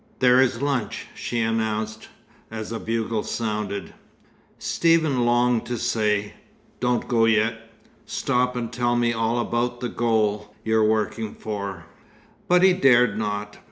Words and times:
"There 0.17 0.41
is 0.41 0.63
lunch," 0.63 1.05
she 1.13 1.41
announced, 1.41 2.07
as 2.49 2.71
a 2.71 2.79
bugle 2.79 3.21
sounded. 3.21 3.93
Stephen 4.57 5.25
longed 5.27 5.67
to 5.67 5.77
say, 5.77 6.33
"Don't 6.79 7.07
go 7.07 7.25
yet. 7.25 7.69
Stop 8.07 8.55
and 8.55 8.73
tell 8.73 8.95
me 8.95 9.13
all 9.13 9.37
about 9.39 9.79
the 9.79 9.89
'goal' 9.89 10.55
you're 10.65 10.83
working 10.83 11.35
for." 11.35 11.85
But 12.47 12.63
he 12.63 12.73
dared 12.73 13.15
not. 13.15 13.59